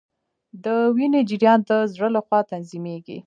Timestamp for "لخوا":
2.15-2.39